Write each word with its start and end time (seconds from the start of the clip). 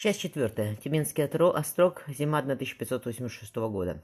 Часть 0.00 0.20
четвертая. 0.20 0.76
Тюменский 0.76 1.24
острог. 1.24 2.04
Зима 2.06 2.38
1586 2.38 3.56
года. 3.56 4.00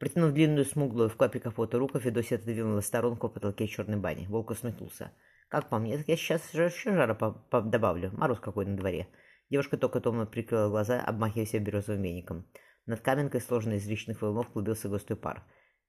Протянув 0.00 0.32
длинную, 0.32 0.64
смуглую 0.64 1.08
в 1.08 1.16
капе 1.16 1.38
капота 1.38 1.78
руку, 1.78 2.00
Федосия 2.00 2.38
отодвинула 2.38 2.80
сторонку 2.80 3.28
в 3.28 3.32
потолке 3.32 3.68
черной 3.68 3.98
бани. 3.98 4.26
Волк 4.26 4.50
усмехнулся. 4.50 5.12
«Как 5.48 5.68
по 5.68 5.78
мне, 5.78 5.96
так 5.96 6.08
я 6.08 6.16
сейчас 6.16 6.52
еще 6.52 6.92
жара 6.92 7.16
добавлю. 7.52 8.10
Мороз 8.14 8.40
какой 8.40 8.66
на 8.66 8.76
дворе». 8.76 9.06
Девушка 9.48 9.76
только 9.76 10.00
томно 10.00 10.26
прикрыла 10.26 10.68
глаза, 10.68 11.00
обмахивая 11.00 11.46
себя 11.46 11.60
березовым 11.60 12.02
веником. 12.02 12.44
Над 12.86 13.00
каменкой, 13.00 13.42
сложенной 13.42 13.76
из 13.76 13.86
личных 13.86 14.22
волнов, 14.22 14.48
клубился 14.48 14.88
густой 14.88 15.16
пар. 15.16 15.44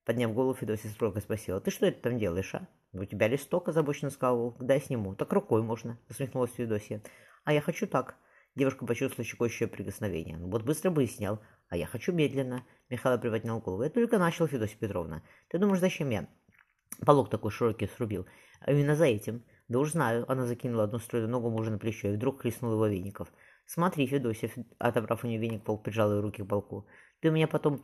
Подняв 0.05 0.31
голову, 0.31 0.53
Федосия 0.53 0.89
строго 0.89 1.21
спросила. 1.21 1.59
«Ты 1.59 1.71
что 1.71 1.87
это 1.87 2.03
там 2.03 2.19
делаешь, 2.19 2.53
а?» 2.53 2.67
«У 2.93 3.03
тебя 3.05 3.27
листок»,— 3.27 3.67
озабоченно 3.69 4.11
сказал 4.11 4.37
Волк. 4.37 4.63
«Дай 4.63 4.79
сниму». 4.79 5.15
«Так 5.15 5.33
рукой 5.33 5.63
можно»,— 5.63 5.97
усмехнулась 6.07 6.51
Федосия. 6.51 7.01
«А 7.45 7.51
я 7.51 7.61
хочу 7.61 7.87
так». 7.87 8.15
Девушка 8.55 8.85
почувствовала 8.85 9.27
щекочущее 9.27 9.67
прикосновение. 9.67 10.37
«Ну 10.37 10.47
вот 10.47 10.61
быстро 10.63 10.91
бы 10.91 11.03
и 11.03 11.07
снял. 11.07 11.41
А 11.69 11.77
я 11.77 11.87
хочу 11.87 12.11
медленно». 12.11 12.63
Михаил 12.89 13.19
приподнял 13.19 13.59
голову. 13.59 13.83
«Я 13.83 13.89
только 13.89 14.19
начал, 14.19 14.47
Федосия 14.47 14.77
Петровна. 14.77 15.23
Ты 15.47 15.57
думаешь, 15.57 15.79
зачем 15.79 16.11
я 16.11 16.27
полок 17.03 17.31
такой 17.31 17.49
широкий 17.49 17.87
срубил? 17.87 18.27
А 18.59 18.71
именно 18.71 18.95
за 18.95 19.05
этим. 19.05 19.43
Да 19.69 19.79
уж 19.79 19.91
знаю». 19.91 20.31
Она 20.31 20.45
закинула 20.45 20.83
одну 20.83 20.99
стройную 20.99 21.31
ногу 21.31 21.49
мужа 21.49 21.71
на 21.71 21.79
плечо 21.79 22.09
и 22.09 22.15
вдруг 22.15 22.41
хлестнула 22.41 22.73
его 22.73 22.87
веников. 22.87 23.33
«Смотри, 23.65 24.05
Федосия», 24.05 24.51
отобрав 24.77 25.23
у 25.23 25.27
нее 25.27 25.39
веник, 25.39 25.63
полк 25.63 25.83
прижал 25.83 26.13
ее 26.13 26.19
руки 26.19 26.43
к 26.43 26.47
полку. 26.47 26.85
«Ты 27.21 27.29
у 27.29 27.31
меня 27.31 27.47
потом 27.47 27.83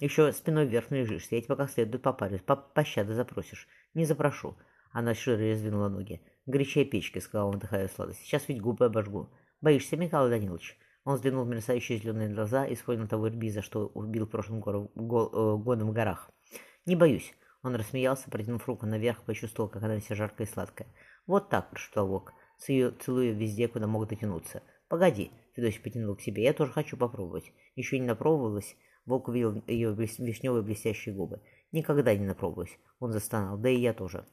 еще 0.00 0.32
спиной 0.32 0.66
вверх 0.66 0.90
лежишь. 0.90 1.28
Я 1.30 1.40
тебя 1.40 1.54
как 1.54 1.70
следует 1.70 2.02
попарюсь. 2.02 2.40
По 2.42 2.56
пощады 2.56 3.14
запросишь. 3.14 3.68
Не 3.94 4.04
запрошу». 4.04 4.56
Она 4.90 5.14
шире 5.14 5.52
раздвинула 5.52 5.88
ноги. 5.88 6.20
«Горячая 6.46 6.84
печки»,— 6.84 7.18
сказала, 7.20 7.52
вдыхая 7.52 7.86
сладость. 7.86 8.20
«Сейчас 8.20 8.48
ведь 8.48 8.60
губы 8.60 8.86
обожгу». 8.86 9.28
«Боишься, 9.60 9.96
Михаил 9.96 10.28
Данилович?» 10.28 10.78
Он 11.04 11.14
взглянул 11.14 11.44
в 11.44 11.48
мерцающие 11.48 11.98
зеленые 11.98 12.28
глаза 12.28 12.66
и 12.66 12.74
вспомнил 12.74 13.08
того 13.08 13.28
Ирбиза, 13.28 13.62
что 13.62 13.86
убил 13.88 14.26
в 14.26 14.30
прошлом 14.30 14.60
году, 14.60 14.90
го, 14.94 15.30
э, 15.32 15.62
году 15.62 15.86
в 15.86 15.92
горах. 15.92 16.30
«Не 16.86 16.96
боюсь». 16.96 17.34
Он 17.62 17.74
рассмеялся, 17.74 18.30
протянув 18.30 18.68
руку 18.68 18.86
наверх, 18.86 19.24
почувствовал, 19.24 19.68
как 19.68 19.82
она 19.82 19.98
вся 19.98 20.14
жаркая 20.14 20.46
и 20.46 20.50
сладкая. 20.50 20.88
«Вот 21.26 21.48
так»,— 21.48 21.70
прошептал 21.70 22.06
Вок, 22.06 22.32
целуя 22.58 23.32
везде, 23.32 23.68
куда 23.68 23.86
могут 23.86 24.10
дотянуться. 24.10 24.62
«Погоди»,— 24.88 25.32
Федосий 25.56 25.80
потянул 25.80 26.14
к 26.14 26.20
себе,— 26.20 26.42
«я 26.44 26.52
тоже 26.52 26.72
хочу 26.72 26.96
попробовать». 26.96 27.52
Еще 27.74 27.98
не 27.98 28.06
напробовалась, 28.06 28.76
Волк 29.08 29.28
увидел 29.28 29.62
ее 29.66 29.94
вишневые 29.94 30.62
блестящие 30.62 31.14
губы. 31.14 31.40
«Никогда 31.72 32.14
не 32.14 32.26
напробуюсь». 32.26 32.78
Он 33.00 33.10
застонал, 33.10 33.56
да 33.56 33.70
и 33.70 33.80
я 33.80 33.94
тоже. 33.94 34.26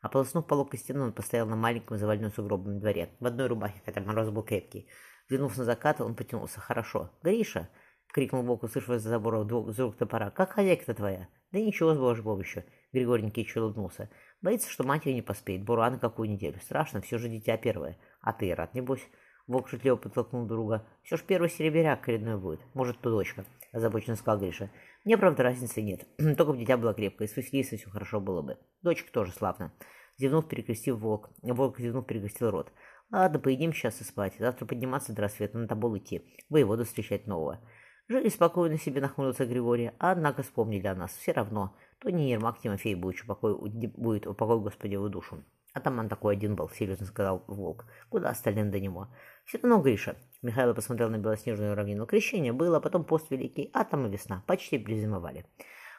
Ополоснув 0.00 0.46
полок 0.46 0.74
стены, 0.76 1.02
он 1.02 1.12
постоял 1.12 1.46
на 1.46 1.56
маленьком 1.56 1.98
заваленном 1.98 2.32
сугробном 2.32 2.80
дворе, 2.80 3.10
в 3.20 3.26
одной 3.26 3.48
рубахе, 3.48 3.82
хотя 3.84 4.00
мороз 4.00 4.30
был 4.30 4.42
крепкий. 4.42 4.88
Взглянув 5.24 5.56
на 5.58 5.64
закат, 5.64 6.00
он 6.00 6.14
потянулся. 6.14 6.60
«Хорошо. 6.60 7.10
Гриша!»— 7.22 7.68
крикнул 8.12 8.42
Бог, 8.42 8.62
услышав 8.62 8.90
из-за 8.90 9.10
забора 9.10 9.44
звук 9.44 9.96
топора. 9.96 10.30
«Как 10.30 10.52
хозяйка-то 10.52 10.94
твоя?» 10.94 11.28
«Да 11.52 11.58
ничего, 11.58 11.94
с 11.94 11.98
божьей 11.98 12.24
помощью!» 12.24 12.64
Григорий 12.92 13.24
Никитич 13.24 13.56
улыбнулся. 13.56 14.08
«Боится, 14.40 14.70
что 14.70 14.84
матери 14.84 15.12
не 15.12 15.22
поспеет. 15.22 15.64
Бурана 15.64 15.98
какую 15.98 16.30
неделю. 16.30 16.58
Страшно, 16.60 17.00
все 17.00 17.18
же 17.18 17.28
дитя 17.28 17.56
первое. 17.56 17.98
А 18.20 18.32
ты 18.32 18.54
рад, 18.54 18.74
небось?» 18.74 19.06
Волк 19.50 19.68
шутливо 19.68 19.96
подтолкнул 19.96 20.46
друга. 20.46 20.86
«Все 21.02 21.16
ж 21.16 21.24
первый 21.26 21.50
серебряк 21.50 22.02
коренной 22.02 22.38
будет. 22.38 22.60
Может, 22.72 23.00
то 23.00 23.10
дочка»,— 23.10 23.44
озабоченно 23.72 24.14
сказал 24.14 24.38
Гриша. 24.38 24.70
«Мне, 25.04 25.18
правда, 25.18 25.42
разницы 25.42 25.82
нет. 25.82 26.06
Только 26.36 26.52
бы 26.52 26.58
дитя 26.58 26.76
было 26.76 26.94
крепкое, 26.94 27.26
с 27.26 27.34
Василисой 27.34 27.76
все 27.76 27.90
хорошо 27.90 28.20
было 28.20 28.42
бы. 28.42 28.58
Дочка 28.82 29.10
тоже 29.10 29.32
славно». 29.32 29.72
Зевнув, 30.18 30.46
перекрестил 30.46 30.96
волк. 30.96 31.30
Волк 31.42 31.80
зевнув, 31.80 32.06
перекрестил 32.06 32.52
рот. 32.52 32.70
«Ладно, 33.10 33.40
поедим 33.40 33.72
сейчас 33.72 34.00
и 34.00 34.04
спать. 34.04 34.34
Завтра 34.38 34.66
подниматься 34.66 35.12
до 35.12 35.22
рассвета, 35.22 35.58
на 35.58 35.66
табол 35.66 35.98
идти. 35.98 36.22
Воеводу 36.48 36.84
встречать 36.84 37.26
нового». 37.26 37.58
Жили 38.06 38.28
спокойно 38.28 38.78
себе, 38.78 39.00
нахмурился 39.00 39.46
Григорий, 39.46 39.90
а 39.98 40.12
однако 40.12 40.44
вспомнили 40.44 40.86
о 40.86 40.94
нас. 40.94 41.10
Все 41.16 41.32
равно, 41.32 41.74
то 41.98 42.10
не 42.10 42.30
Ермак 42.30 42.60
Тимофей 42.60 42.94
будет 42.94 43.20
упокой, 43.24 43.56
будет 43.96 44.28
упокой 44.28 44.60
Господи 44.60 44.92
его 44.92 45.08
душу. 45.08 45.42
Атаман 45.72 46.08
такой 46.08 46.34
один 46.34 46.56
был, 46.56 46.68
серьезно 46.68 47.06
сказал 47.06 47.44
Волк. 47.46 47.86
Куда 48.08 48.30
остальным 48.30 48.70
до 48.70 48.80
него? 48.80 49.08
Все 49.44 49.58
равно, 49.58 49.80
Гриша. 49.80 50.16
Михаил 50.42 50.74
посмотрел 50.74 51.10
на 51.10 51.18
белоснежную 51.18 51.74
равнину. 51.74 52.06
Крещение 52.06 52.52
было, 52.52 52.80
потом 52.80 53.04
пост 53.04 53.30
великий, 53.30 53.70
а 53.72 53.84
там 53.84 54.06
и 54.06 54.10
весна. 54.10 54.42
Почти 54.46 54.78
призимовали. 54.78 55.46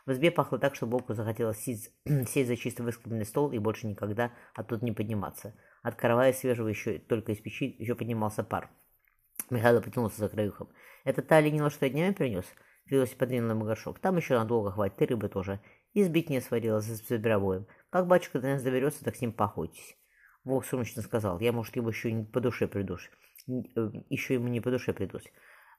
В 0.06 0.12
избе 0.12 0.32
пахло 0.32 0.58
так, 0.58 0.76
что 0.76 0.88
Волку 0.88 1.14
захотелось 1.14 1.60
сесть, 1.60 1.92
сесть 2.06 2.48
за 2.48 2.58
чисто 2.58 2.84
выскобленный 2.84 3.26
стол 3.26 3.52
и 3.52 3.60
больше 3.60 3.88
никогда 3.88 4.32
оттуда 4.56 4.84
не 4.84 4.92
подниматься. 4.92 5.54
От 5.84 5.96
каравая 5.96 6.34
свежего 6.34 6.68
еще 6.68 6.98
только 6.98 7.32
из 7.32 7.40
печи 7.40 7.76
еще 7.80 7.96
поднимался 7.96 8.44
пар. 8.44 8.70
Михаил 9.50 9.82
потянулся 9.82 10.20
за 10.20 10.30
краюхом. 10.30 10.70
«Это 11.04 11.22
та 11.22 11.38
оленила, 11.38 11.70
что 11.70 11.86
я 11.86 11.92
днями 11.92 12.14
принес?» 12.14 12.46
Филосиф 12.86 13.18
подвинул 13.18 13.52
ему 13.52 13.66
горшок. 13.66 14.00
«Там 14.00 14.18
еще 14.18 14.38
надолго 14.38 14.72
хватит, 14.72 15.02
и 15.02 15.06
рыбы 15.06 15.30
тоже. 15.30 15.62
И 15.94 16.04
сбить 16.04 16.30
не 16.30 16.40
сварила 16.40 16.80
за 16.80 16.96
зверобоем. 16.96 17.68
Как 17.90 18.08
батюшка 18.08 18.40
до 18.40 18.50
нас 18.50 18.64
доберется, 18.64 19.04
так 19.04 19.16
с 19.16 19.22
ним 19.22 19.34
поохотитесь. 19.34 19.98
Волк 20.44 20.66
сумочно 20.66 21.02
сказал, 21.02 21.40
я, 21.40 21.52
может, 21.52 21.76
его 21.76 21.90
еще 21.90 22.12
не 22.12 22.24
по 22.24 22.40
душе 22.40 22.68
придусь. 22.68 23.10
Э, 23.48 23.92
еще 24.10 24.36
ему 24.36 24.48
не 24.48 24.62
по 24.62 24.72
душе 24.72 24.94
придусь. 24.94 25.32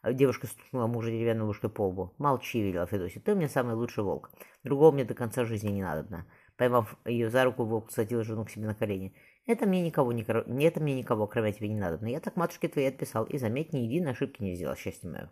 А 0.02 0.12
девушка 0.12 0.48
стукнула 0.48 0.88
мужа 0.88 1.10
деревянной 1.10 1.44
ложкой 1.44 1.70
по 1.70 1.86
лбу. 1.86 2.12
«Молчи»,— 2.18 2.60
велела 2.62 2.86
Федосия,— 2.86 3.20
«ты 3.24 3.32
у 3.32 3.36
меня 3.36 3.48
самый 3.48 3.76
лучший 3.76 4.02
волк. 4.02 4.30
Другого 4.64 4.92
мне 4.92 5.04
до 5.04 5.14
конца 5.14 5.44
жизни 5.44 5.70
не 5.70 5.82
надобно». 5.82 6.26
Поймав 6.56 6.96
ее 7.04 7.30
за 7.30 7.44
руку, 7.44 7.64
волк 7.64 7.86
посадил 7.86 8.22
жену 8.24 8.44
к 8.44 8.50
себе 8.50 8.66
на 8.66 8.74
колени. 8.74 9.14
«Это 9.46 9.64
мне 9.64 9.80
никого, 9.80 10.12
не, 10.12 10.24
это 10.64 10.80
мне 10.80 10.94
никого, 10.94 11.26
кроме 11.28 11.52
тебя, 11.52 11.68
не 11.68 11.78
надобно. 11.78 12.08
Я 12.08 12.20
так 12.20 12.36
матушке 12.36 12.68
твоей 12.68 12.88
отписал, 12.88 13.24
и, 13.24 13.38
заметь, 13.38 13.72
ни 13.72 13.78
единой 13.78 14.12
ошибки 14.12 14.42
не 14.42 14.56
сделал, 14.56 14.76
счастье 14.76 15.08
мое». 15.08 15.30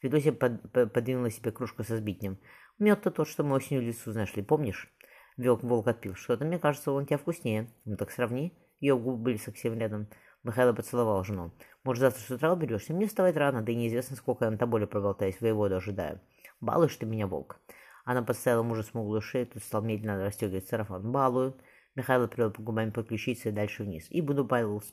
Федосия 0.00 0.32
под, 0.32 0.70
подвинула 0.92 1.30
себе 1.30 1.52
кружку 1.52 1.82
со 1.84 1.96
сбитнем. 1.96 2.38
Мед-то 2.78 3.10
тот, 3.10 3.28
что 3.28 3.42
мы 3.42 3.56
осенью 3.56 3.82
в 3.82 3.86
лесу 3.86 4.12
нашли, 4.12 4.42
помнишь? 4.42 4.92
Волк, 5.36 5.62
волк 5.62 5.86
отпил. 5.88 6.14
Что-то, 6.14 6.44
мне 6.44 6.58
кажется, 6.58 6.92
он 6.92 7.06
тебя 7.06 7.18
вкуснее. 7.18 7.70
Ну 7.84 7.96
так 7.96 8.10
сравни. 8.10 8.52
Ее 8.80 8.98
губы 8.98 9.16
были 9.16 9.36
совсем 9.36 9.78
рядом. 9.78 10.08
Михаил 10.42 10.74
поцеловал 10.74 11.24
жену. 11.24 11.52
Может, 11.84 12.02
завтра 12.02 12.20
с 12.20 12.30
утра 12.30 12.52
уберешься? 12.52 12.92
Мне 12.92 13.06
вставать 13.06 13.36
рано, 13.36 13.62
да 13.62 13.72
и 13.72 13.74
неизвестно, 13.74 14.16
сколько 14.16 14.44
я 14.44 14.50
на 14.50 14.58
тоболе 14.58 14.86
проболтаюсь, 14.86 15.40
воеводу 15.40 15.76
ожидаю. 15.76 16.20
Балуешь 16.60 16.96
ты 16.96 17.06
меня, 17.06 17.26
волк. 17.26 17.58
Она 18.04 18.22
подставила 18.22 18.62
мужа 18.62 18.82
смуглую 18.82 19.20
шею, 19.20 19.46
тут 19.46 19.62
стал 19.62 19.82
медленно 19.82 20.24
расстегивать 20.24 20.68
сарафан. 20.68 21.10
Балую. 21.10 21.56
Михаил 21.96 22.28
привел 22.28 22.50
по 22.50 22.62
губами 22.62 22.90
по 22.90 23.02
ключице 23.02 23.48
и 23.48 23.52
дальше 23.52 23.82
вниз. 23.82 24.06
И 24.10 24.20
буду 24.20 24.44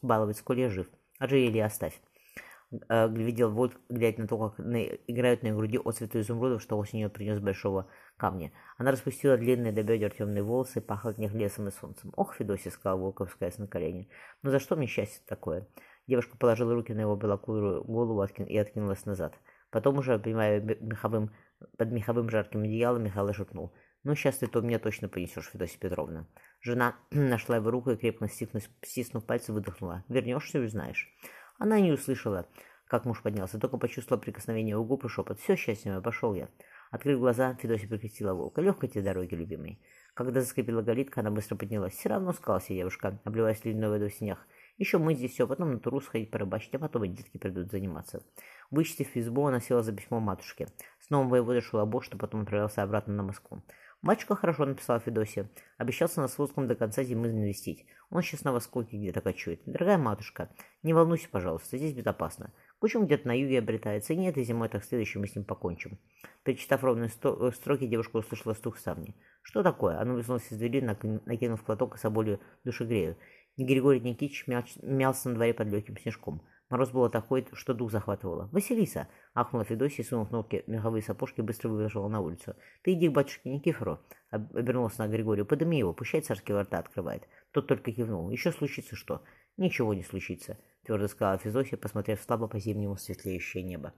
баловать, 0.01 0.37
сколь 0.37 0.61
я 0.61 0.69
жив. 0.69 0.87
Ожерелье 1.19 1.65
оставь. 1.65 2.01
Э, 2.89 3.07
глядел 3.07 3.51
Вольт, 3.51 3.77
глядя 3.89 4.21
на 4.21 4.27
то, 4.27 4.37
как 4.37 4.57
на, 4.57 4.83
играют 4.83 5.43
на 5.43 5.51
груди 5.51 5.79
отцветы 5.83 6.21
изумрудов, 6.21 6.61
что 6.61 6.77
осенью 6.77 7.09
принес 7.09 7.39
большого 7.39 7.87
камня. 8.17 8.51
Она 8.77 8.91
распустила 8.91 9.37
длинные 9.37 9.71
до 9.71 9.83
бедер 9.83 10.11
темные 10.11 10.43
волосы, 10.43 10.81
пахла 10.81 11.11
от 11.11 11.17
них 11.17 11.33
лесом 11.33 11.67
и 11.67 11.71
солнцем. 11.71 12.13
«Ох, 12.15 12.35
Федосия!»— 12.35 12.71
сказала 12.71 12.99
Волков, 12.99 13.31
скаясь 13.31 13.57
на 13.57 13.67
колени. 13.67 14.09
«Ну 14.41 14.49
за 14.49 14.59
что 14.59 14.75
мне 14.75 14.87
счастье 14.87 15.21
такое?» 15.27 15.67
Девушка 16.07 16.35
положила 16.37 16.73
руки 16.73 16.93
на 16.93 17.01
его 17.01 17.15
белокурую 17.15 17.83
голову 17.83 18.23
и 18.23 18.57
откинулась 18.57 19.05
назад. 19.05 19.35
Потом 19.69 19.97
уже, 19.99 20.13
обнимая 20.13 20.59
меховым, 20.59 21.31
под 21.77 21.91
меховым 21.91 22.29
жарким 22.29 22.63
одеялом, 22.63 23.03
Михаил 23.03 23.33
шепнул. 23.33 23.73
«Ну, 24.03 24.15
сейчас 24.15 24.37
ты 24.37 24.47
то 24.47 24.59
меня 24.61 24.79
точно 24.79 25.07
понесешь, 25.07 25.49
Федосия 25.49 25.79
Петровна». 25.79 26.27
Жена 26.59 26.95
нашла 27.11 27.57
его 27.57 27.71
руку 27.71 27.91
и, 27.91 27.95
крепко 27.95 28.27
стиснув, 28.27 28.63
стиснув 28.81 29.25
пальцы, 29.25 29.53
выдохнула. 29.53 30.03
«Вернешься, 30.09 30.59
узнаешь». 30.59 31.09
Она 31.63 31.79
не 31.79 31.93
услышала, 31.93 32.45
как 32.87 33.05
муж 33.05 33.21
поднялся, 33.21 33.57
только 33.57 33.77
почувствовала 33.77 34.21
прикосновение 34.21 34.71
его 34.71 34.83
губ 34.83 35.05
и 35.05 35.07
шепот. 35.07 35.39
«Все, 35.39 35.55
счастье 35.55 35.89
мое, 35.89 36.01
пошел 36.01 36.33
я». 36.33 36.49
Открыв 36.91 37.19
глаза, 37.19 37.55
Федосия 37.55 37.87
прикрестила 37.87 38.33
волка. 38.33 38.59
«Легкой 38.59 38.89
тебе 38.89 39.01
дороги, 39.01 39.33
любимый». 39.33 39.79
Когда 40.13 40.41
заскрипела 40.41 40.81
галитка, 40.81 41.21
она 41.21 41.31
быстро 41.31 41.55
поднялась. 41.55 41.93
«Все 41.93 42.09
равно 42.09 42.33
скалась 42.33 42.67
девушка, 42.67 43.17
обливаясь 43.23 43.63
ледяной 43.63 43.91
водой 43.91 44.09
в 44.09 44.13
снег. 44.13 44.39
Еще 44.77 44.97
мы 44.97 45.13
здесь 45.13 45.31
все, 45.31 45.47
потом 45.47 45.71
на 45.71 45.79
туру 45.79 46.01
сходить 46.01 46.31
порыбачить, 46.31 46.75
а 46.75 46.79
потом 46.79 47.05
и 47.05 47.07
детки 47.07 47.37
придут 47.37 47.71
заниматься». 47.71 48.21
Вычистив 48.69 49.15
избу, 49.15 49.45
она 49.45 49.61
села 49.61 49.83
за 49.83 49.93
письмо 49.93 50.19
матушке. 50.19 50.67
С 50.99 51.09
новым 51.09 51.29
воеводой 51.29 51.61
шел 51.61 51.79
обоз, 51.79 52.03
что 52.03 52.17
потом 52.17 52.41
отправился 52.41 52.83
обратно 52.83 53.13
на 53.13 53.23
Москву. 53.23 53.63
Батюшка 54.03 54.35
хорошо 54.35 54.65
написал 54.65 54.99
Федосия. 54.99 55.49
Обещался 55.77 56.19
на 56.19 56.27
Слуцком 56.27 56.67
до 56.67 56.75
конца 56.75 57.03
зимы 57.03 57.31
навестить. 57.31 57.85
Он 58.09 58.21
сейчас 58.21 58.43
на 58.43 58.51
Востоке 58.51 58.97
где-то 58.97 59.21
кочует. 59.21 59.61
Дорогая 59.65 59.97
матушка, 59.97 60.49
не 60.83 60.91
волнуйся, 60.91 61.29
пожалуйста, 61.31 61.77
здесь 61.77 61.93
безопасно. 61.93 62.53
Почему 62.81 63.05
где-то 63.05 63.29
на 63.29 63.39
юге 63.39 63.59
обретается, 63.59 64.11
и 64.11 64.17
нет, 64.17 64.37
и 64.37 64.43
зимой 64.43 64.67
так 64.67 64.83
следующим 64.83 65.21
мы 65.21 65.27
с 65.27 65.35
ним 65.37 65.45
покончим. 65.45 65.97
Перечитав 66.43 66.83
ровные 66.83 67.09
э, 67.09 67.51
строки, 67.55 67.87
девушка 67.87 68.17
услышала 68.17 68.53
стук 68.55 68.77
ставни. 68.77 69.15
Что 69.41 69.63
такое? 69.63 69.97
Она 69.97 70.15
высунулась 70.15 70.51
из 70.51 70.57
двери, 70.57 70.81
накинув 70.81 71.63
платок 71.63 71.95
и 71.95 71.97
соболью 71.97 72.41
душегрею. 72.65 73.15
Григорий 73.55 74.01
Никитич 74.01 74.47
мялся 74.47 75.29
на 75.29 75.35
дворе 75.35 75.53
под 75.53 75.69
легким 75.69 75.97
снежком. 75.97 76.41
Мороз 76.73 76.89
было 76.89 77.07
такой, 77.07 77.45
что 77.53 77.75
дух 77.75 77.91
захватывало. 77.91 78.49
«Василиса!»— 78.51 79.07
ахнула 79.35 79.63
Федосия, 79.63 80.03
сунув 80.03 80.31
ноги 80.31 80.63
меховые 80.65 81.03
сапожки, 81.03 81.39
быстро 81.41 81.69
выбежала 81.69 82.07
на 82.07 82.19
улицу. 82.19 82.55
«Ты 82.81 82.93
иди 82.93 83.09
к 83.09 83.11
батюшке 83.11 83.51
Никифору!»— 83.51 83.99
обернулся 84.31 85.03
на 85.05 85.07
Григорию. 85.07 85.45
«Подыми 85.45 85.75
его, 85.75 85.93
пущай 85.93 86.21
царские 86.21 86.55
ворота 86.55 86.79
открывает». 86.79 87.27
Тот 87.51 87.67
только 87.67 87.91
кивнул. 87.91 88.31
«Еще 88.31 88.51
случится 88.51 88.95
что?» 88.95 89.21
«Ничего 89.55 89.93
не 89.93 90.01
случится». 90.01 90.57
твердо 90.83 91.07
сказала 91.07 91.37
Федосия, 91.37 91.77
посмотрев 91.77 92.19
слабо 92.23 92.47
по-зимнему 92.47 92.97
светлеющее 92.97 93.61
небо. 93.61 93.91